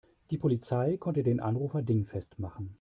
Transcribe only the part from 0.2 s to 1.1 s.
Die Polizei